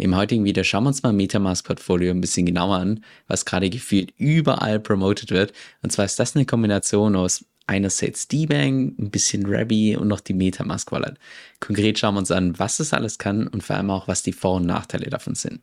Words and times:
Im 0.00 0.16
heutigen 0.16 0.46
Video 0.46 0.64
schauen 0.64 0.84
wir 0.84 0.88
uns 0.88 1.02
mal 1.02 1.12
Metamask 1.12 1.66
Portfolio 1.66 2.10
ein 2.10 2.22
bisschen 2.22 2.46
genauer 2.46 2.76
an, 2.76 3.04
was 3.28 3.44
gerade 3.44 3.68
gefühlt 3.68 4.14
überall 4.16 4.80
promoted 4.80 5.30
wird. 5.30 5.52
Und 5.82 5.92
zwar 5.92 6.06
ist 6.06 6.18
das 6.18 6.34
eine 6.34 6.46
Kombination 6.46 7.16
aus 7.16 7.44
einerseits 7.66 8.26
D-Bank, 8.26 8.98
ein 8.98 9.10
bisschen 9.10 9.44
Rabby 9.44 9.96
und 9.96 10.08
noch 10.08 10.20
die 10.20 10.32
Metamask 10.32 10.90
Wallet. 10.90 11.18
Konkret 11.60 11.98
schauen 11.98 12.14
wir 12.14 12.20
uns 12.20 12.30
an, 12.30 12.58
was 12.58 12.78
das 12.78 12.94
alles 12.94 13.18
kann 13.18 13.46
und 13.46 13.62
vor 13.62 13.76
allem 13.76 13.90
auch, 13.90 14.08
was 14.08 14.22
die 14.22 14.32
Vor- 14.32 14.56
und 14.56 14.66
Nachteile 14.66 15.10
davon 15.10 15.34
sind. 15.34 15.60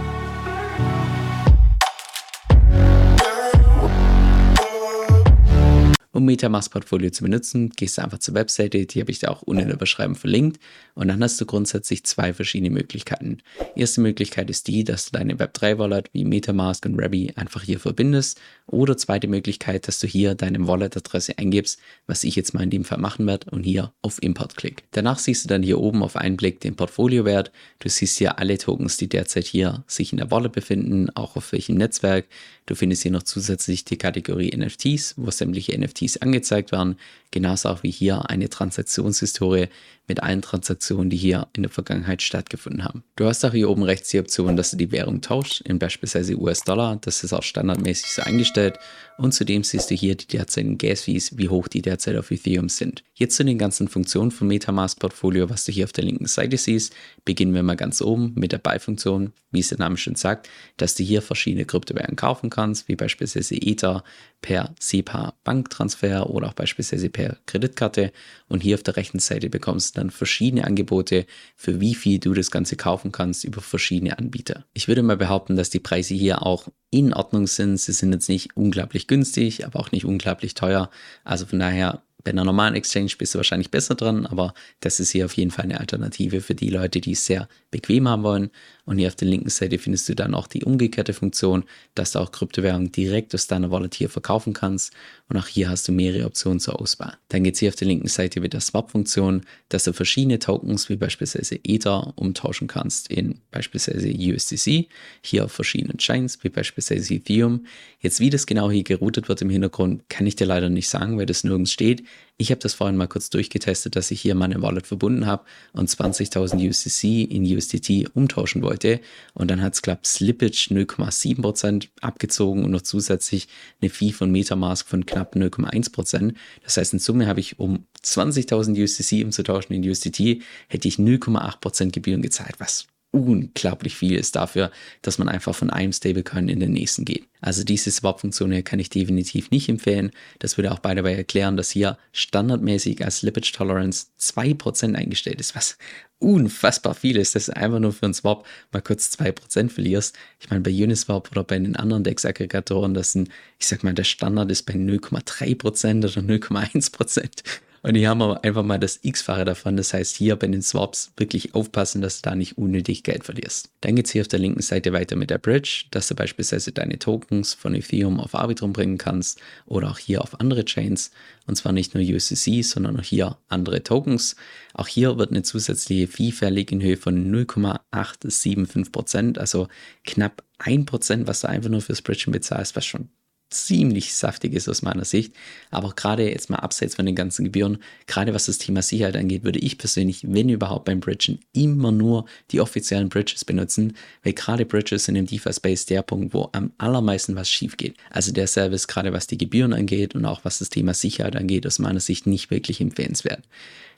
Um 6.18 6.26
Metamask 6.26 6.72
Portfolio 6.72 7.12
zu 7.12 7.22
benutzen, 7.22 7.70
gehst 7.70 8.00
du 8.00 8.02
einfach 8.02 8.18
zur 8.18 8.34
Webseite, 8.34 8.88
die 8.88 9.02
habe 9.02 9.12
ich 9.12 9.20
da 9.20 9.28
auch 9.28 9.44
unten 9.44 9.62
in 9.62 9.70
der 9.70 9.76
Beschreibung 9.76 10.16
verlinkt 10.16 10.60
und 10.96 11.10
dann 11.10 11.24
hast 11.24 11.40
du 11.40 11.46
grundsätzlich 11.46 12.06
zwei 12.06 12.34
verschiedene 12.34 12.72
Möglichkeiten. 12.72 13.38
Erste 13.76 14.02
Möglichkeit 14.02 14.50
ist 14.50 14.68
die, 14.68 14.84
dass 14.84 15.06
du 15.06 15.12
deine 15.12 15.36
Web3 15.36 15.78
Wallet 15.78 16.10
wie 16.14 16.26
Metamask 16.26 16.84
und 16.88 17.00
Rabby 17.00 17.34
einfach 17.36 17.62
hier 17.62 17.80
verbindest 17.80 18.42
oder 18.66 18.98
zweite 18.98 19.28
Möglichkeit, 19.28 19.88
dass 19.88 20.00
du 20.00 20.08
hier 20.08 20.34
deine 20.34 20.68
Wallet-Adresse 20.68 21.38
eingibst, 21.38 21.80
was 22.08 22.24
ich 22.24 22.36
jetzt 22.36 22.56
mal 22.56 22.64
in 22.64 22.72
dem 22.72 22.84
Fall 22.84 22.98
machen 22.98 23.28
werde 23.28 23.52
und 23.52 23.62
hier 23.62 23.94
auf 24.02 24.20
Import 24.24 24.58
klick. 24.58 24.86
Danach 24.94 25.20
siehst 25.20 25.44
du 25.44 25.50
dann 25.50 25.62
hier 25.62 25.80
oben 25.80 26.02
auf 26.02 26.16
einen 26.16 26.36
Blick 26.36 26.62
den 26.62 26.76
Portfoliowert. 26.76 27.52
Du 27.78 27.90
siehst 27.90 28.18
hier 28.18 28.40
alle 28.40 28.58
Tokens, 28.58 28.98
die 28.98 29.08
derzeit 29.08 29.46
hier 29.46 29.84
sich 29.86 30.14
in 30.14 30.18
der 30.18 30.32
Wallet 30.32 30.54
befinden, 30.54 31.12
auch 31.12 31.36
auf 31.36 31.52
welchem 31.52 31.76
Netzwerk. 31.76 32.26
Du 32.66 32.74
findest 32.74 33.04
hier 33.04 33.12
noch 33.12 33.24
zusätzlich 33.24 33.86
die 33.86 33.98
Kategorie 33.98 34.52
NFTs, 34.58 35.14
wo 35.16 35.30
sämtliche 35.30 35.78
NFTs 35.80 36.07
angezeigt 36.16 36.72
werden. 36.72 36.98
Genauso 37.32 37.70
auch 37.70 37.84
wie 37.84 37.92
hier 37.92 38.30
eine 38.30 38.50
Transaktionshistorie 38.50 39.68
mit 40.08 40.24
allen 40.24 40.42
Transaktionen, 40.42 41.10
die 41.10 41.18
hier 41.18 41.48
in 41.54 41.64
der 41.64 41.70
Vergangenheit 41.72 42.22
stattgefunden 42.22 42.86
haben. 42.86 43.04
Du 43.18 43.26
hast 43.26 43.44
auch 43.44 43.52
hier 43.52 43.70
oben 43.70 43.84
rechts 43.84 44.10
die 44.10 44.20
Option, 44.20 44.56
dass 44.56 44.72
du 44.72 44.78
die 44.78 44.92
Währung 44.92 45.22
tauschst, 45.22 45.62
in 45.62 45.80
beispielsweise 45.80 46.40
US-Dollar. 46.40 46.98
Das 47.02 47.24
ist 47.24 47.34
auch 47.34 47.44
standardmäßig 47.44 48.12
so 48.14 48.22
eingestellt. 48.22 48.80
Und 49.18 49.34
zudem 49.34 49.64
siehst 49.64 49.90
du 49.90 49.96
hier 49.96 50.16
die 50.16 50.28
derzeitigen 50.28 50.78
Gas-Fees, 50.78 51.38
wie 51.38 51.50
hoch 51.50 51.68
die 51.68 51.82
derzeit 51.82 52.16
auf 52.18 52.30
Ethereum 52.30 52.70
sind. 52.70 53.04
Jetzt 53.16 53.36
zu 53.36 53.44
den 53.44 53.58
ganzen 53.58 53.88
Funktionen 53.88 54.30
vom 54.30 54.48
Metamask 54.48 55.00
Portfolio, 55.00 55.50
was 55.50 55.66
du 55.66 55.72
hier 55.72 55.86
auf 55.86 55.92
der 55.92 56.04
linken 56.04 56.28
Seite 56.28 56.56
siehst. 56.56 56.94
Beginnen 57.26 57.56
wir 57.56 57.64
mal 57.64 57.76
ganz 57.76 58.00
oben 58.00 58.34
mit 58.36 58.52
der 58.52 58.60
Buy-Funktion, 58.60 59.34
wie 59.50 59.62
es 59.62 59.70
der 59.70 59.80
Name 59.80 59.98
schon 59.98 60.14
sagt, 60.14 60.50
dass 60.78 60.94
du 60.94 61.04
hier 61.04 61.24
verschiedene 61.24 61.66
Kryptowährungen 61.66 62.16
kaufen 62.16 62.52
kannst, 62.52 62.88
wie 62.88 62.96
beispielsweise 62.96 63.56
Ether 63.56 64.04
per 64.42 64.76
SEPA 64.80 65.34
Banktransfer 65.44 66.30
oder 66.30 66.50
auch 66.50 66.54
beispielsweise 66.54 67.10
per 67.10 67.38
Kreditkarte. 67.48 68.12
Und 68.48 68.62
hier 68.62 68.76
auf 68.76 68.84
der 68.84 68.98
rechten 68.98 69.20
Seite 69.20 69.50
bekommst 69.50 69.96
du 69.96 70.02
dann 70.02 70.12
verschiedene 70.12 70.66
Angebote, 70.66 71.26
für 71.56 71.82
wie 71.82 71.96
viel 71.96 72.20
du 72.20 72.36
das 72.36 72.52
Ganze 72.52 72.76
kaufen 72.76 73.12
kannst 73.12 73.46
über 73.46 73.62
verschiedene 73.62 74.20
Anbieter. 74.20 74.66
Ich 74.74 74.88
würde 74.88 75.02
mal 75.02 75.18
behaupten, 75.18 75.56
dass 75.56 75.72
die 75.72 75.80
Preise 75.80 76.14
hier 76.14 76.44
auch 76.44 76.68
in 76.90 77.14
Ordnung 77.14 77.48
sind. 77.48 77.78
Sie 77.78 77.92
sind 77.92 78.14
jetzt 78.14 78.30
nicht 78.30 78.56
unglaublich 78.56 79.08
günstig, 79.08 79.66
aber 79.66 79.80
auch 79.80 79.92
nicht 79.92 80.06
unglaublich 80.06 80.54
teuer. 80.54 80.90
Also 81.24 81.46
von 81.46 81.60
daher 81.60 82.02
bei 82.28 82.32
einer 82.32 82.44
normalen 82.44 82.76
Exchange 82.76 83.14
bist 83.18 83.34
du 83.34 83.40
wahrscheinlich 83.40 83.72
besser 83.72 83.96
dran, 83.96 84.26
aber 84.26 84.54
das 84.82 85.00
ist 85.00 85.12
hier 85.12 85.24
auf 85.24 85.38
jeden 85.38 85.50
Fall 85.50 85.64
eine 85.64 85.80
Alternative 85.80 86.42
für 86.42 86.56
die 86.56 86.70
Leute, 86.70 87.00
die 87.00 87.14
es 87.14 87.26
sehr 87.26 87.48
bequem 87.72 88.10
haben 88.10 88.24
wollen. 88.24 88.50
Und 88.84 88.98
hier 88.98 89.08
auf 89.08 89.16
der 89.16 89.28
linken 89.28 89.50
Seite 89.50 89.78
findest 89.78 90.08
du 90.08 90.16
dann 90.16 90.34
auch 90.34 90.48
die 90.48 90.64
umgekehrte 90.64 91.14
Funktion, 91.14 91.64
dass 91.94 92.14
du 92.14 92.20
auch 92.20 92.32
Kryptowährungen 92.32 92.92
direkt 92.92 93.36
aus 93.36 93.48
deiner 93.48 93.70
Wallet 93.70 93.96
hier 93.96 94.10
verkaufen 94.10 94.54
kannst. 94.54 94.94
Und 95.28 95.38
auch 95.38 95.48
hier 95.48 95.70
hast 95.70 95.88
du 95.88 95.92
mehrere 95.92 96.26
Optionen 96.26 96.62
zur 96.62 96.82
Auswahl. 96.82 97.18
Dann 97.28 97.44
geht 97.44 97.56
es 97.56 97.60
hier 97.60 97.68
auf 97.68 97.76
der 97.76 97.88
linken 97.88 98.08
Seite 98.08 98.40
mit 98.40 98.54
der 98.54 98.62
Swap-Funktion, 98.62 99.42
dass 99.68 99.84
du 99.84 99.92
verschiedene 99.92 100.40
Tokens 100.40 100.88
wie 100.88 100.96
beispielsweise 100.96 101.60
Ether 101.64 102.14
umtauschen 102.16 102.68
kannst 102.68 103.10
in 103.10 103.40
beispielsweise 103.52 104.10
USDC, 104.10 104.88
hier 105.22 105.46
auf 105.46 105.52
verschiedenen 105.52 105.98
Chains 105.98 106.42
wie 106.44 106.50
beispielsweise 106.50 107.14
Ethereum. 107.14 107.66
Jetzt 108.00 108.22
wie 108.22 108.30
das 108.30 108.46
genau 108.46 108.72
hier 108.72 108.84
geroutet 108.84 109.28
wird 109.28 109.42
im 109.42 109.50
Hintergrund, 109.50 110.08
kann 110.08 110.28
ich 110.28 110.38
dir 110.38 110.48
leider 110.48 110.70
nicht 110.70 110.88
sagen, 110.88 111.18
weil 111.18 111.26
das 111.26 111.44
nirgends 111.44 111.74
steht. 111.74 112.04
Ich 112.40 112.52
habe 112.52 112.60
das 112.60 112.76
vorhin 112.76 112.98
mal 112.98 113.08
kurz 113.08 113.32
durchgetestet, 113.32 113.96
dass 113.96 114.12
ich 114.12 114.22
hier 114.22 114.36
meine 114.36 114.62
Wallet 114.62 114.86
verbunden 114.86 115.26
habe 115.26 115.44
und 115.74 115.90
20.000 115.90 116.70
USDC 116.70 117.32
in 117.32 117.44
USDT 117.44 118.10
umtauschen 118.14 118.62
wollte. 118.62 119.00
Und 119.34 119.50
dann 119.50 119.62
hat 119.62 119.74
es 119.74 119.82
klappt 119.82 120.06
Slippage 120.06 120.70
0,7% 120.70 121.88
abgezogen 122.02 122.64
und 122.64 122.72
noch 122.72 122.84
zusätzlich 122.84 123.48
eine 123.82 123.90
Fee 123.90 124.12
von 124.12 124.32
Metamask 124.32 124.88
von 124.88 125.06
knapp 125.06 125.36
0,1%. 125.36 126.36
Das 126.64 126.78
heißt, 126.78 126.94
in 126.94 127.00
Summe 127.00 127.26
habe 127.26 127.40
ich, 127.40 127.60
um 127.60 127.86
20.000 128.04 128.84
USDC 128.84 129.26
umzutauschen 129.26 129.76
in 129.76 129.90
USDT, 129.90 130.44
hätte 130.68 130.88
ich 130.88 130.98
0,8% 130.98 131.92
Gebühren 131.92 132.22
gezahlt, 132.22 132.60
was 132.60 132.88
unglaublich 133.12 133.96
viel 133.96 134.16
ist 134.16 134.36
dafür, 134.36 134.72
dass 135.02 135.18
man 135.18 135.30
einfach 135.30 135.56
von 135.56 135.70
einem 135.70 135.94
Stablecoin 135.94 136.50
in 136.50 136.60
den 136.60 136.72
nächsten 136.72 137.06
geht. 137.06 137.28
Also 137.42 137.64
diese 137.64 137.92
Swap-Funktion 137.92 138.52
hier 138.52 138.64
kann 138.64 138.80
ich 138.80 138.90
definitiv 138.90 139.50
nicht 139.52 139.70
empfehlen. 139.70 140.12
Das 140.40 140.58
würde 140.58 140.72
auch 140.72 140.80
the 140.84 141.04
way 141.04 141.16
erklären, 141.16 141.58
dass 141.58 141.72
hier 141.72 141.98
standardmäßig 142.12 143.04
als 143.04 143.20
Slippage 143.20 143.54
Tolerance 143.54 144.08
2% 144.20 144.96
eingestellt 144.96 145.40
ist, 145.40 145.56
was 145.56 145.78
unfassbar 146.20 146.96
viel 146.96 147.18
ist, 147.18 147.36
dass 147.36 147.46
du 147.46 147.56
einfach 147.56 147.80
nur 147.80 147.94
für 147.94 148.06
einen 148.06 148.14
Swap 148.14 148.46
mal 148.72 148.82
kurz 148.82 149.16
2% 149.20 149.70
verlierst. 149.70 150.16
Ich 150.40 150.50
meine, 150.50 150.62
bei 150.62 150.72
Uniswap 150.72 151.32
oder 151.32 151.44
bei 151.44 151.60
den 151.60 151.76
anderen 151.76 152.04
DEX-Aggregatoren, 152.04 152.94
das 152.94 153.12
sind, 153.12 153.30
ich 153.60 153.68
sag 153.68 153.84
mal, 153.84 153.94
der 153.94 154.04
Standard 154.04 154.52
ist 154.52 154.64
bei 154.64 154.74
0,3% 154.74 155.98
oder 156.00 156.22
0,1%. 156.22 157.44
Und 157.84 157.96
hier 157.96 158.10
haben 158.10 158.20
wir 158.20 158.44
einfach 158.44 158.64
mal 158.64 158.80
das 158.80 159.00
X-Fache 159.02 159.46
davon. 159.46 159.78
Das 159.78 159.94
heißt, 159.94 160.16
hier 160.16 160.36
bei 160.36 160.48
den 160.48 160.62
Swaps 160.62 161.12
wirklich 161.18 161.56
aufpassen, 161.56 162.02
dass 162.02 162.22
du 162.22 162.30
da 162.30 162.36
nicht 162.36 162.58
unnötig 162.58 163.04
Geld 163.04 163.24
verlierst. 163.24 163.70
Dann 163.82 163.96
geht 163.96 164.08
es 164.08 164.12
hier 164.12 164.22
auf 164.22 164.28
der 164.28 164.40
linken 164.40 164.62
Seite 164.62 164.94
weiter 164.94 165.16
mit 165.16 165.30
der 165.30 165.38
Bridge, 165.38 165.86
dass 165.92 166.08
du 166.08 166.16
beispielsweise 166.16 166.72
deine 166.72 167.00
Tokens 167.00 167.54
von 167.54 167.76
Ethereum 167.76 168.20
auf 168.20 168.36
Arbitrum 168.36 168.74
bringen 168.74 168.98
kannst 168.98 169.40
oder 169.66 169.92
auch 169.92 170.00
hier 170.00 170.22
auf 170.22 170.40
andere 170.40 170.66
Chains. 170.66 171.12
Und 171.46 171.56
zwar 171.56 171.72
nicht 171.72 171.94
nur 171.94 172.04
USDC, 172.04 172.64
sondern 172.64 173.00
auch 173.00 173.04
hier 173.04 173.38
andere 173.48 173.84
Tokens. 173.84 174.36
Auch 174.74 174.88
hier 174.88 175.18
wird 175.18 175.32
eine 175.32 175.44
zusätzliche 175.44 176.08
Fee 176.08 176.32
fällig 176.32 176.72
in 176.72 176.82
Höhe 176.82 176.98
von 176.98 177.32
0,875%, 177.34 179.38
also 179.38 179.68
knapp 180.04 180.44
1%, 180.60 181.28
was 181.28 181.42
du 181.42 181.50
einfach 181.50 181.70
nur 181.70 181.82
fürs 181.82 182.02
Bridgen 182.02 182.32
bezahlst, 182.32 182.76
was 182.76 182.86
schon 182.86 183.10
ziemlich 183.50 184.14
saftig 184.14 184.54
ist 184.54 184.68
aus 184.68 184.82
meiner 184.82 185.06
Sicht. 185.06 185.34
Aber 185.72 185.94
gerade 185.96 186.30
jetzt 186.30 186.50
mal 186.50 186.58
abseits 186.58 186.96
von 186.96 187.06
den 187.06 187.16
ganzen 187.16 187.46
Gebühren, 187.46 187.78
gerade 188.06 188.34
was 188.34 188.48
das 188.48 188.58
Thema 188.58 188.82
Sicherheit 188.82 189.16
angeht, 189.16 189.44
würde 189.44 189.60
ich 189.60 189.78
persönlich, 189.78 190.26
wenn 190.28 190.50
überhaupt 190.50 190.86
beim 190.86 191.00
Bridgen, 191.00 191.40
immer 191.54 191.92
nur 191.92 192.26
die 192.52 192.62
offiziellen 192.62 193.10
Bridges 193.10 193.46
benutzen, 193.46 193.96
weil 194.24 194.34
gerade 194.34 194.66
Bridges 194.66 195.06
sind 195.06 195.16
im 195.16 195.26
DeFi-Space 195.26 195.86
der 195.86 196.02
Punkt, 196.02 196.34
wo 196.34 196.50
am 196.52 196.72
allermeisten 196.78 197.36
was 197.36 197.50
schief 197.50 197.78
geht. 197.78 197.96
Also 198.10 198.32
der 198.32 198.48
Service, 198.48 198.88
gerade 198.88 199.14
was 199.14 199.28
die 199.28 199.38
Gebühren 199.38 199.74
angeht 199.74 200.16
und 200.16 200.26
auch 200.26 200.44
was 200.44 200.60
das 200.60 200.70
Thema 200.70 200.94
Sicherheit 200.94 201.36
angeht, 201.36 201.66
aus 201.66 201.80
meiner 201.80 202.00
Sicht 202.00 202.28
nicht 202.28 202.52
wirklich 202.52 202.82
empfehlenswert. 202.82 203.44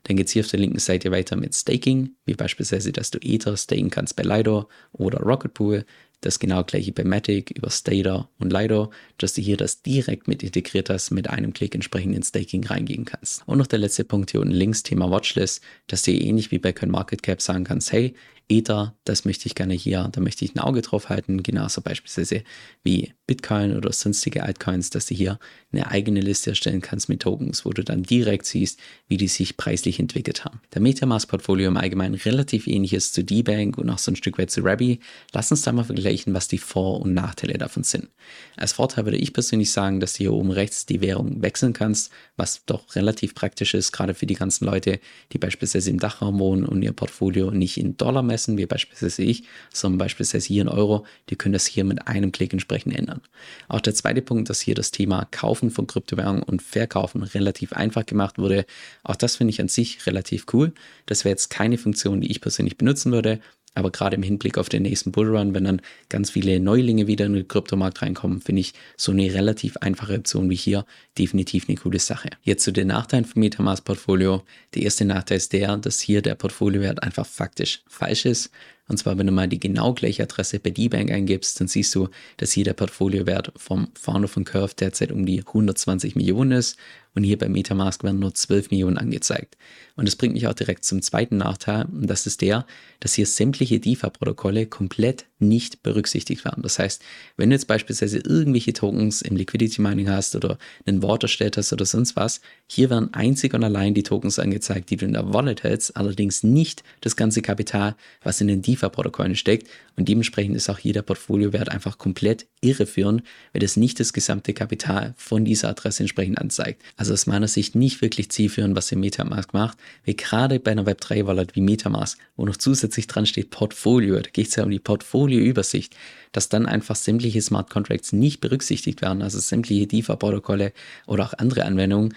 Dann 0.04 0.18
geht 0.18 0.28
es 0.28 0.34
hier 0.34 0.44
auf 0.44 0.52
der 0.52 0.60
linken 0.60 0.80
Seite 0.80 1.12
weiter 1.12 1.36
mit 1.36 1.54
Staking, 1.54 2.12
wie 2.26 2.34
beispielsweise, 2.34 2.92
dass 2.92 3.12
du 3.12 3.20
Ether 3.22 3.58
staken 3.58 3.90
kannst 3.90 4.16
bei 4.16 4.24
Lido 4.24 4.70
oder 4.94 5.20
Rocket 5.20 5.54
Pool. 5.54 5.86
Das 6.22 6.40
genau 6.40 6.64
gleiche 6.64 6.92
bei 6.92 7.06
Matic 7.06 7.52
über 7.52 7.70
Stader 7.70 8.30
und 8.40 8.52
Lido, 8.52 8.92
dass 9.18 9.34
du 9.34 9.42
hier 9.42 9.56
das 9.56 9.82
direkt 9.82 10.28
mit 10.28 10.44
integriert 10.44 10.90
hast, 10.90 11.12
mit 11.12 11.30
einem 11.30 11.54
Klick 11.54 11.76
entsprechend 11.76 12.16
in 12.16 12.24
Staking 12.24 12.66
reingehen 12.66 13.06
kannst. 13.06 13.44
Und 13.46 13.58
noch 13.58 13.68
der 13.68 13.80
letzte 13.80 14.04
Punkt 14.04 14.32
hier 14.32 14.42
unten 14.42 14.54
links, 14.54 14.84
Thema 14.84 15.10
Watchlist, 15.10 15.62
dass 15.88 16.04
du 16.04 16.12
ähnlich 16.12 16.52
wie 16.52 16.60
bei 16.60 16.74
CoinMarketCap 16.74 17.42
sagen 17.42 17.64
kannst, 17.64 17.94
hey, 17.94 18.16
Ether, 18.52 18.96
das 19.06 19.26
möchte 19.26 19.46
ich 19.46 19.54
gerne 19.54 19.76
hier, 19.76 20.10
da 20.12 20.22
möchte 20.22 20.44
ich 20.44 20.56
ein 20.56 20.60
Auge 20.60 20.82
drauf 20.82 21.10
halten, 21.10 21.44
genauso 21.44 21.82
beispielsweise 21.82 22.44
wie 22.84 23.14
Bitcoin 23.28 23.78
oder 23.78 23.94
sonstige 23.94 24.42
Altcoins, 24.42 24.90
dass 24.90 25.06
du 25.06 25.14
hier 25.14 25.38
eine 25.72 25.92
eigene 25.92 26.20
Liste 26.20 26.50
erstellen 26.50 26.82
kannst 26.82 27.10
mit 27.10 27.22
Tokens, 27.22 27.64
wo 27.64 27.70
du 27.70 27.84
dann 27.84 28.02
direkt 28.02 28.48
siehst, 28.48 28.80
wie 29.08 29.18
die 29.18 29.28
sich 29.28 29.56
preislich 29.56 30.00
entwickelt 30.00 30.46
haben. 30.46 30.62
Der 30.74 30.82
Metamask-Portfolio 30.82 31.68
im 31.68 31.78
Allgemeinen 31.78 32.16
relativ 32.16 32.66
ähnlich 32.66 32.94
ist 32.94 33.14
zu 33.14 33.24
D-Bank 33.24 33.78
und 33.78 33.88
auch 33.92 34.00
so 34.00 34.12
ein 34.12 34.16
Stück 34.16 34.40
weit 34.40 34.50
zu 34.50 34.62
Rabby. 34.62 35.00
Lass 35.32 35.52
uns 35.52 35.62
da 35.62 35.72
mal 35.72 35.84
vergleichen, 35.84 36.34
was 36.34 36.48
die 36.48 36.58
Vor- 36.58 37.02
und 37.02 37.14
Nachteile 37.14 37.60
davon 37.60 37.84
sind. 37.84 38.10
Als 38.58 38.74
Vorteil 38.74 39.06
würde 39.06 39.18
ich 39.18 39.32
persönlich 39.32 39.72
sagen, 39.72 40.00
dass 40.00 40.14
du 40.14 40.18
hier 40.20 40.34
oben 40.34 40.50
rechts 40.50 40.88
die 40.88 41.02
Währung 41.02 41.44
wechseln 41.44 41.74
kannst, 41.74 42.12
was 42.36 42.66
doch 42.66 42.96
relativ 42.96 43.36
praktisch 43.36 43.76
ist, 43.76 43.92
gerade 43.92 44.16
für 44.16 44.26
die 44.26 44.34
ganzen 44.34 44.66
Leute, 44.66 45.00
die 45.34 45.38
beispielsweise 45.38 45.92
im 45.92 46.00
Dachraum 46.00 46.40
wohnen 46.40 46.66
und 46.66 46.82
ihr 46.82 46.94
Portfolio 46.94 47.52
nicht 47.52 47.78
in 47.78 47.96
Dollar 47.96 48.24
messen, 48.24 48.39
wie 48.48 48.66
beispielsweise 48.66 49.24
ich, 49.24 49.44
sondern 49.74 49.98
beispielsweise 50.00 50.48
hier 50.48 50.62
in 50.62 50.68
Euro. 50.68 51.06
Die 51.30 51.36
können 51.36 51.54
das 51.54 51.66
hier 51.66 51.84
mit 51.84 52.08
einem 52.08 52.32
Klick 52.32 52.54
entsprechend 52.54 52.96
ändern. 52.96 53.22
Auch 53.68 53.82
der 53.82 53.94
zweite 53.94 54.22
Punkt, 54.22 54.50
dass 54.50 54.62
hier 54.62 54.76
das 54.76 54.92
Thema 54.92 55.28
Kaufen 55.32 55.72
von 55.72 55.88
Kryptowährungen 55.88 56.44
und 56.44 56.62
Verkaufen 56.62 57.24
relativ 57.24 57.74
einfach 57.74 58.06
gemacht 58.06 58.38
wurde. 58.38 58.66
Auch 59.04 59.16
das 59.16 59.36
finde 59.36 59.52
ich 59.52 59.62
an 59.62 59.68
sich 59.68 60.06
relativ 60.06 60.46
cool. 60.54 60.74
Das 61.06 61.26
wäre 61.26 61.32
jetzt 61.32 61.50
keine 61.50 61.78
Funktion, 61.78 62.22
die 62.22 62.32
ich 62.32 62.42
persönlich 62.42 62.78
benutzen 62.78 63.12
würde. 63.12 63.40
Aber 63.80 63.92
gerade 63.92 64.16
im 64.18 64.24
Hinblick 64.24 64.58
auf 64.58 64.68
den 64.68 64.84
nächsten 64.84 65.12
Bullrun, 65.12 65.54
wenn 65.54 65.64
dann 65.64 65.82
ganz 66.10 66.32
viele 66.32 66.60
Neulinge 66.60 67.08
wieder 67.08 67.26
in 67.26 67.34
den 67.34 67.48
Kryptomarkt 67.48 68.02
reinkommen, 68.02 68.42
finde 68.42 68.60
ich 68.60 68.74
so 68.98 69.12
eine 69.14 69.34
relativ 69.34 69.78
einfache 69.78 70.16
Option 70.16 70.50
wie 70.50 70.56
hier 70.56 70.86
definitiv 71.18 71.68
eine 71.68 71.78
coole 71.78 72.00
Sache. 72.00 72.30
Jetzt 72.44 72.66
zu 72.66 72.72
den 72.72 72.88
Nachteilen 72.88 73.26
vom 73.26 73.40
Metamask 73.40 73.84
Portfolio. 73.86 74.44
Der 74.76 74.84
erste 74.84 75.06
Nachteil 75.06 75.38
ist 75.38 75.54
der, 75.54 75.78
dass 75.78 76.02
hier 76.02 76.22
der 76.22 76.36
Portfoliowert 76.36 77.02
einfach 77.04 77.26
faktisch 77.26 77.82
falsch 77.88 78.26
ist. 78.26 78.52
Und 78.90 78.98
zwar, 78.98 79.18
wenn 79.18 79.28
du 79.28 79.32
mal 79.32 79.48
die 79.48 79.60
genau 79.60 79.94
gleiche 79.94 80.24
Adresse 80.24 80.60
bei 80.60 80.72
D-Bank 80.72 81.12
eingibst, 81.12 81.62
dann 81.62 81.68
siehst 81.68 81.94
du, 81.96 82.10
dass 82.38 82.52
hier 82.52 82.64
der 82.64 82.74
Portfoliowert 82.74 83.54
vom 83.56 83.88
Founder 83.94 84.28
von 84.28 84.44
Curve 84.44 84.74
derzeit 84.78 85.12
um 85.12 85.26
die 85.26 85.40
120 85.40 86.16
Millionen 86.16 86.52
ist 86.54 86.78
und 87.14 87.24
hier 87.24 87.38
bei 87.38 87.48
Metamask 87.48 88.04
werden 88.04 88.20
nur 88.20 88.34
12 88.34 88.72
Millionen 88.72 88.98
angezeigt. 88.98 89.58
Und 89.96 90.08
das 90.08 90.16
bringt 90.16 90.34
mich 90.34 90.48
auch 90.48 90.54
direkt 90.54 90.84
zum 90.84 91.02
zweiten 91.02 91.38
Nachteil 91.38 91.86
und 91.86 92.08
das 92.08 92.26
ist 92.26 92.42
der, 92.42 92.66
dass 93.00 93.14
hier 93.14 93.28
sämtliche 93.28 93.80
DeFi-Protokolle 93.80 94.66
komplett 94.66 95.29
nicht 95.40 95.84
berücksichtigt 95.84 96.46
werden. 96.46 96.64
Das 96.64 96.80
heißt, 96.80 97.02
wenn 97.38 97.50
du 97.50 97.56
jetzt 97.56 97.68
beispielsweise 97.68 98.20
irgendwelche 98.20 98.74
Tokens 98.74 99.22
im 99.22 99.36
Liquidity 99.36 99.82
Mining 99.82 100.10
hast 100.10 100.36
oder 100.36 100.58
einen 100.86 101.02
Wort 101.02 101.24
erstellt 101.24 101.58
hast 101.58 101.74
oder 101.74 101.86
sonst 101.86 102.16
was, 102.16 102.42
hier 102.68 102.90
werden 102.90 103.14
einzig 103.14 103.54
und 103.54 103.64
allein 103.64 103.94
die 103.94 104.04
Tokens 104.04 104.40
angezeigt, 104.40 104.90
die 104.90 104.98
du 104.98 105.06
in 105.06 105.14
der 105.14 105.34
Wallet 105.34 105.64
hältst, 105.64 105.96
allerdings 105.98 106.44
nicht 106.44 106.84
das 107.02 107.16
ganze 107.16 107.42
Kapital, 107.42 107.96
was 108.22 108.42
in 108.42 108.48
den 108.48 108.62
DeFi-Protokollen 108.62 109.36
steckt. 109.36 109.68
Und 109.96 110.08
dementsprechend 110.08 110.56
ist 110.56 110.70
auch 110.70 110.80
jeder 110.80 111.02
Portfoliowert 111.02 111.70
einfach 111.70 111.98
komplett 111.98 112.46
irreführend, 112.62 113.24
weil 113.54 113.62
das 113.62 113.78
nicht 113.78 114.00
das 114.00 114.14
gesamte 114.14 114.54
Kapital 114.54 115.14
von 115.18 115.46
dieser 115.46 115.70
Adresse 115.70 116.04
entsprechend 116.04 116.40
anzeigt. 116.40 116.82
Also 116.98 117.14
aus 117.14 117.28
meiner 117.28 117.48
Sicht 117.48 117.76
nicht 117.76 118.02
wirklich 118.02 118.30
zielführend, 118.30 118.76
was 118.76 118.92
ihr 118.92 118.98
Metamask 118.98 119.54
macht, 119.54 119.78
weil 120.06 120.16
gerade 120.16 120.60
bei 120.60 120.72
einer 120.72 120.86
Web3-Wallet 120.86 121.56
wie 121.56 121.62
Metamask, 121.62 122.18
wo 122.36 122.46
noch 122.46 122.58
zusätzlich 122.58 123.08
dran 123.08 123.26
steht 123.26 123.50
Portfolio, 123.50 124.16
da 124.20 124.30
geht 124.30 124.48
es 124.48 124.56
ja 124.56 124.64
um 124.64 124.72
die 124.72 124.80
Portfolioübersicht, 124.80 125.96
dass 126.32 126.50
dann 126.50 126.66
einfach 126.66 126.96
sämtliche 126.96 127.42
Smart 127.42 127.70
Contracts 127.70 128.14
nicht 128.14 128.42
berücksichtigt 128.42 129.02
werden, 129.02 129.22
also 129.22 129.40
sämtliche 129.40 129.88
DeFi-Protokolle 129.88 130.74
oder 131.08 131.26
auch 131.26 131.34
andere 131.34 131.66
Anwendungen, 131.66 132.14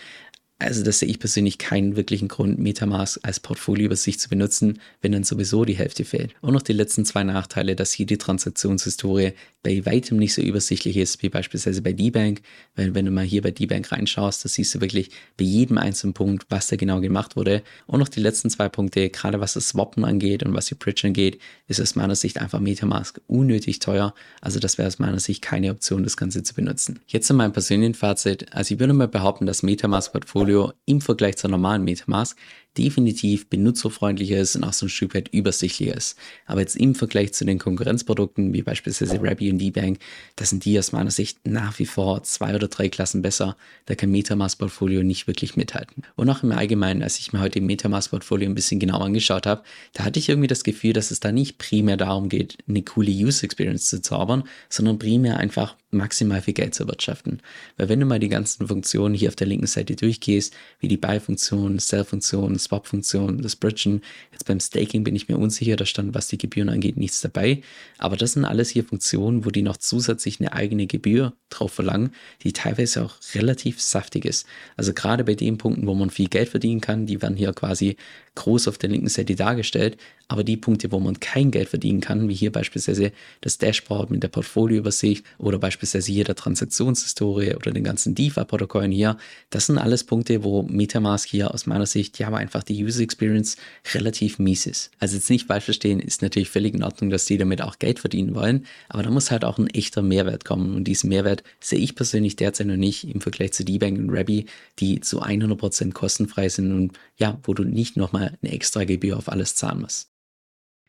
also 0.62 0.82
das 0.82 1.00
sehe 1.00 1.08
ich 1.08 1.18
persönlich 1.18 1.58
keinen 1.58 1.96
wirklichen 1.96 2.28
Grund, 2.28 2.58
Metamask 2.58 3.18
als 3.22 3.40
Portfolioübersicht 3.40 4.20
zu 4.20 4.28
benutzen, 4.28 4.78
wenn 5.00 5.12
dann 5.12 5.24
sowieso 5.24 5.64
die 5.64 5.76
Hälfte 5.76 6.04
fehlt. 6.04 6.34
Und 6.40 6.52
noch 6.54 6.62
die 6.62 6.72
letzten 6.72 7.04
zwei 7.04 7.24
Nachteile, 7.24 7.76
dass 7.76 7.92
hier 7.92 8.06
die 8.06 8.18
Transaktionshistorie 8.18 9.32
bei 9.62 9.84
weitem 9.86 10.18
nicht 10.18 10.34
so 10.34 10.42
übersichtlich 10.42 10.96
ist 10.96 11.22
wie 11.22 11.28
beispielsweise 11.28 11.82
bei 11.82 11.92
D-Bank, 11.92 12.42
weil 12.74 12.94
wenn 12.94 13.04
du 13.04 13.10
mal 13.10 13.24
hier 13.24 13.42
bei 13.42 13.50
D-Bank 13.50 13.92
reinschaust, 13.92 14.44
da 14.44 14.48
siehst 14.48 14.74
du 14.74 14.80
wirklich 14.80 15.10
bei 15.36 15.44
jedem 15.44 15.78
einzelnen 15.78 16.14
Punkt, 16.14 16.46
was 16.48 16.68
da 16.68 16.76
genau 16.76 17.00
gemacht 17.00 17.36
wurde. 17.36 17.62
Und 17.86 18.00
noch 18.00 18.08
die 18.08 18.20
letzten 18.20 18.50
zwei 18.50 18.68
Punkte, 18.68 19.10
gerade 19.10 19.40
was 19.40 19.54
das 19.54 19.68
Swappen 19.68 20.04
angeht 20.04 20.42
und 20.42 20.54
was 20.54 20.66
die 20.66 20.74
Bridge 20.74 21.06
angeht, 21.06 21.38
ist 21.68 21.80
aus 21.80 21.94
meiner 21.94 22.16
Sicht 22.16 22.38
einfach 22.38 22.60
Metamask 22.60 23.20
unnötig 23.26 23.78
teuer. 23.78 24.14
Also 24.40 24.58
das 24.58 24.78
wäre 24.78 24.88
aus 24.88 24.98
meiner 24.98 25.20
Sicht 25.20 25.42
keine 25.42 25.70
Option, 25.70 26.04
das 26.04 26.16
Ganze 26.16 26.42
zu 26.42 26.54
benutzen. 26.54 27.00
Jetzt 27.06 27.26
zu 27.26 27.34
meinem 27.34 27.52
persönlichen 27.52 27.94
Fazit. 27.94 28.52
Also 28.52 28.74
ich 28.74 28.80
würde 28.80 28.92
mal 28.92 29.08
behaupten, 29.08 29.46
dass 29.46 29.62
Metamask 29.62 30.12
Portfolio 30.12 30.51
im 30.84 31.00
Vergleich 31.00 31.36
zur 31.36 31.50
normalen 31.50 31.84
Metamask 31.84 32.38
definitiv 32.78 33.48
benutzerfreundlicher 33.48 34.38
ist 34.38 34.56
und 34.56 34.64
auch 34.64 34.72
so 34.72 34.86
ein 34.86 34.88
Stück 34.88 35.14
weit 35.14 35.28
übersichtlicher 35.28 35.96
ist. 35.96 36.16
Aber 36.46 36.60
jetzt 36.60 36.76
im 36.76 36.94
Vergleich 36.94 37.32
zu 37.34 37.44
den 37.44 37.58
Konkurrenzprodukten, 37.58 38.52
wie 38.52 38.62
beispielsweise 38.62 39.20
Rabby 39.22 39.50
und 39.50 39.58
D-Bank, 39.58 39.98
da 40.36 40.44
sind 40.44 40.64
die 40.64 40.78
aus 40.78 40.92
meiner 40.92 41.10
Sicht 41.10 41.38
nach 41.46 41.78
wie 41.78 41.86
vor 41.86 42.22
zwei 42.22 42.54
oder 42.54 42.68
drei 42.68 42.88
Klassen 42.88 43.22
besser. 43.22 43.56
Da 43.86 43.94
kann 43.94 44.10
Metamask-Portfolio 44.10 45.02
nicht 45.02 45.26
wirklich 45.26 45.56
mithalten. 45.56 46.02
Und 46.16 46.30
auch 46.30 46.42
im 46.42 46.52
Allgemeinen, 46.52 47.02
als 47.02 47.18
ich 47.18 47.32
mir 47.32 47.40
heute 47.40 47.60
Metamask-Portfolio 47.60 48.48
ein 48.48 48.54
bisschen 48.54 48.80
genauer 48.80 49.04
angeschaut 49.04 49.46
habe, 49.46 49.62
da 49.92 50.04
hatte 50.04 50.18
ich 50.18 50.28
irgendwie 50.28 50.48
das 50.48 50.64
Gefühl, 50.64 50.92
dass 50.92 51.10
es 51.10 51.20
da 51.20 51.32
nicht 51.32 51.58
primär 51.58 51.96
darum 51.96 52.28
geht, 52.28 52.58
eine 52.68 52.82
coole 52.82 53.10
User 53.10 53.44
Experience 53.44 53.86
zu 53.86 54.00
zaubern, 54.00 54.44
sondern 54.68 54.98
primär 54.98 55.36
einfach 55.36 55.76
maximal 55.92 56.40
viel 56.40 56.54
Geld 56.54 56.74
zu 56.74 56.84
erwirtschaften. 56.84 57.40
Weil 57.76 57.88
wenn 57.88 58.00
du 58.00 58.06
mal 58.06 58.18
die 58.18 58.28
ganzen 58.28 58.66
Funktionen 58.66 59.14
hier 59.14 59.28
auf 59.28 59.36
der 59.36 59.46
linken 59.46 59.66
Seite 59.66 59.94
durchgehst, 59.94 60.54
wie 60.80 60.88
die 60.88 60.96
Buy-Funktion, 60.96 61.78
Sell-Funktion, 61.78 62.58
Swap-Funktion, 62.62 63.42
das 63.42 63.56
Bridgen, 63.56 64.02
jetzt 64.32 64.46
beim 64.46 64.60
Staking 64.60 65.04
bin 65.04 65.16
ich 65.16 65.28
mir 65.28 65.38
unsicher, 65.38 65.76
da 65.76 65.84
stand, 65.84 66.14
was 66.14 66.28
die 66.28 66.38
Gebühren 66.38 66.68
angeht, 66.68 66.96
nichts 66.96 67.20
dabei. 67.20 67.62
Aber 67.98 68.16
das 68.16 68.32
sind 68.32 68.44
alles 68.44 68.70
hier 68.70 68.84
Funktionen, 68.84 69.44
wo 69.44 69.50
die 69.50 69.62
noch 69.62 69.76
zusätzlich 69.76 70.40
eine 70.40 70.52
eigene 70.52 70.86
Gebühr 70.86 71.34
drauf 71.50 71.72
verlangen, 71.72 72.12
die 72.42 72.52
teilweise 72.52 73.04
auch 73.04 73.16
relativ 73.34 73.80
saftig 73.80 74.24
ist. 74.24 74.46
Also 74.76 74.92
gerade 74.92 75.24
bei 75.24 75.34
den 75.34 75.58
Punkten, 75.58 75.86
wo 75.86 75.94
man 75.94 76.10
viel 76.10 76.28
Geld 76.28 76.48
verdienen 76.48 76.80
kann, 76.80 77.06
die 77.06 77.20
werden 77.20 77.36
hier 77.36 77.52
quasi 77.52 77.96
groß 78.34 78.68
auf 78.68 78.78
der 78.78 78.90
linken 78.90 79.08
Seite 79.08 79.34
dargestellt. 79.34 79.98
Aber 80.32 80.44
die 80.44 80.56
Punkte, 80.56 80.90
wo 80.90 80.98
man 80.98 81.20
kein 81.20 81.50
Geld 81.50 81.68
verdienen 81.68 82.00
kann, 82.00 82.26
wie 82.26 82.34
hier 82.34 82.50
beispielsweise 82.50 83.12
das 83.42 83.58
Dashboard 83.58 84.10
mit 84.10 84.22
der 84.22 84.28
Portfolioübersicht 84.28 85.26
oder 85.36 85.58
beispielsweise 85.58 86.10
hier 86.10 86.24
der 86.24 86.36
Transaktionshistorie 86.36 87.54
oder 87.54 87.70
den 87.70 87.84
ganzen 87.84 88.14
DeFi-Protokollen 88.14 88.90
hier, 88.90 89.18
das 89.50 89.66
sind 89.66 89.76
alles 89.76 90.04
Punkte, 90.04 90.42
wo 90.42 90.62
Metamask 90.62 91.28
hier 91.28 91.52
aus 91.52 91.66
meiner 91.66 91.84
Sicht 91.84 92.18
ja 92.18 92.28
aber 92.28 92.38
einfach 92.38 92.62
die 92.62 92.82
User 92.82 93.02
Experience 93.02 93.58
relativ 93.92 94.38
mies 94.38 94.64
ist. 94.64 94.90
Also 94.98 95.16
jetzt 95.16 95.28
nicht 95.28 95.48
falsch 95.48 95.64
verstehen, 95.64 96.00
ist 96.00 96.22
natürlich 96.22 96.48
völlig 96.48 96.72
in 96.72 96.82
Ordnung, 96.82 97.10
dass 97.10 97.26
die 97.26 97.36
damit 97.36 97.60
auch 97.60 97.78
Geld 97.78 97.98
verdienen 97.98 98.34
wollen, 98.34 98.64
aber 98.88 99.02
da 99.02 99.10
muss 99.10 99.30
halt 99.30 99.44
auch 99.44 99.58
ein 99.58 99.66
echter 99.66 100.00
Mehrwert 100.00 100.46
kommen 100.46 100.74
und 100.74 100.84
diesen 100.84 101.10
Mehrwert 101.10 101.42
sehe 101.60 101.78
ich 101.78 101.94
persönlich 101.94 102.36
derzeit 102.36 102.68
noch 102.68 102.76
nicht 102.76 103.04
im 103.04 103.20
Vergleich 103.20 103.52
zu 103.52 103.66
D-Bank 103.66 103.98
und 103.98 104.08
Rabby, 104.08 104.46
die 104.78 105.00
zu 105.00 105.22
100% 105.22 105.92
kostenfrei 105.92 106.48
sind 106.48 106.72
und 106.72 106.98
ja, 107.18 107.38
wo 107.42 107.52
du 107.52 107.64
nicht 107.64 107.98
nochmal 107.98 108.38
eine 108.40 108.52
extra 108.52 108.84
Gebühr 108.84 109.18
auf 109.18 109.28
alles 109.28 109.56
zahlen 109.56 109.82
musst. 109.82 110.08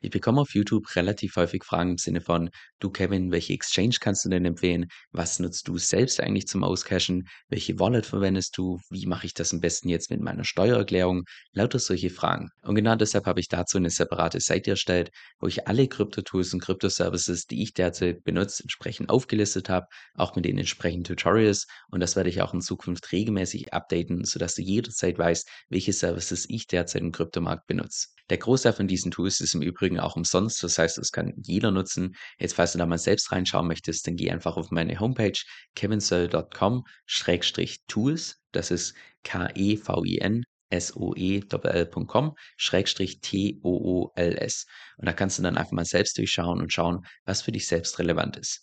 Ich 0.04 0.10
bekomme 0.10 0.42
auf 0.42 0.54
YouTube 0.54 0.94
relativ 0.98 1.38
häufig 1.38 1.64
Fragen 1.64 1.92
im 1.92 1.98
Sinne 1.98 2.20
von, 2.20 2.50
du 2.80 2.90
Kevin, 2.90 3.32
welche 3.32 3.54
Exchange 3.54 3.96
kannst 4.02 4.26
du 4.26 4.30
denn 4.30 4.44
empfehlen? 4.44 4.88
Was 5.14 5.40
nutzt 5.40 5.70
du 5.70 5.78
selbst 5.78 6.20
eigentlich 6.20 6.46
zum 6.46 6.66
Auscashen? 6.66 7.30
Welche 7.48 7.80
Wallet 7.80 8.06
verwendest 8.06 8.58
du? 8.58 8.82
Wie 8.90 9.06
mache 9.06 9.28
ich 9.28 9.34
das 9.34 9.54
am 9.54 9.62
besten 9.62 9.88
jetzt 9.88 10.10
mit 10.10 10.20
meiner 10.20 10.44
Steuererklärung? 10.44 11.24
Lauter 11.54 11.80
solche 11.80 12.10
Fragen. 12.10 12.50
Und 12.64 12.76
genau 12.76 12.98
deshalb 12.98 13.26
habe 13.28 13.40
ich 13.40 13.48
dazu 13.48 13.78
eine 13.78 13.90
separate 13.90 14.42
Seite 14.42 14.72
erstellt, 14.72 15.10
wo 15.40 15.48
ich 15.48 15.70
alle 15.70 15.88
Krypto-Tools 15.88 16.54
und 16.54 16.60
Krypto-Services, 16.60 17.46
die 17.46 17.64
ich 17.64 17.74
derzeit 17.74 18.26
benutze, 18.26 18.64
entsprechend 18.64 19.10
aufgelistet 19.10 19.70
habe, 19.70 19.88
auch 20.16 20.36
mit 20.36 20.44
den 20.44 20.58
entsprechenden 20.58 21.06
Tutorials. 21.06 21.66
Und 21.90 22.02
das 22.02 22.18
werde 22.18 22.30
ich 22.30 22.42
auch 22.42 22.54
in 22.54 22.60
Zukunft 22.60 23.10
regelmäßig 23.14 23.74
updaten, 23.74 24.26
sodass 24.26 24.56
du 24.56 24.64
jederzeit 24.64 25.18
weißt, 25.18 25.48
welche 25.70 25.94
Services 25.94 26.46
ich 26.50 26.68
derzeit 26.68 27.04
im 27.04 27.14
Kryptomarkt 27.14 27.68
benutze. 27.68 28.08
Der 28.30 28.38
Großteil 28.38 28.74
von 28.74 28.88
diesen 28.88 29.12
Tools 29.12 29.40
ist 29.42 29.54
im 29.54 29.62
Übrigen 29.62 30.00
auch 30.00 30.16
umsonst, 30.16 30.64
das 30.64 30.78
heißt, 30.78 30.98
das 30.98 31.12
kann 31.12 31.34
jeder 31.38 31.72
nutzen. 31.72 32.16
Jetzt, 32.40 32.56
falls 32.56 32.72
du 32.74 32.78
da 32.78 32.86
mal 32.86 32.98
selbst 32.98 33.31
reinschauen 33.31 33.68
möchtest, 33.68 34.08
dann 34.08 34.16
geh 34.16 34.31
einfach 34.31 34.58
auf 34.58 34.72
meine 34.72 35.00
Homepage 35.00 35.38
kevinsoe.com-tools, 35.75 38.42
das 38.52 38.72
ist 38.72 38.96
K-E-V-I-N 39.24 40.44
soe.com 40.80 42.36
Schrägstrich 42.58 43.22
T-O-O-L-S. 43.22 44.66
Und 44.98 45.06
da 45.06 45.14
kannst 45.14 45.40
du 45.40 45.44
dann 45.44 45.58
einfach 45.58 45.72
mal 45.72 45.86
selbst 45.86 46.18
durchschauen 46.18 46.62
und 46.62 46.74
schauen, 46.74 47.06
was 47.25 47.42
für 47.42 47.52
dich 47.52 47.68
selbst 47.68 48.00
relevant 48.00 48.38
ist. 48.38 48.62